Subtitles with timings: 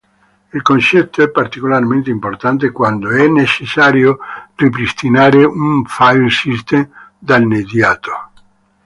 [0.55, 4.17] Il concetto è particolarmente importante quando è necessario
[4.55, 6.89] ripristinare un file system
[7.19, 8.11] danneggiato.